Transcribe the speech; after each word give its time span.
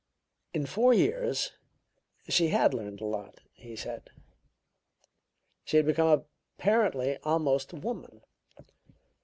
"In 0.51 0.65
four 0.65 0.95
years 0.95 1.51
she 2.27 2.47
had 2.47 2.73
learned 2.73 3.01
a 3.01 3.05
lot," 3.05 3.41
he 3.53 3.75
said; 3.75 4.09
"she 5.63 5.77
had 5.77 5.85
become 5.85 6.23
apparently 6.57 7.17
almost 7.21 7.71
a 7.73 7.75
woman. 7.75 8.23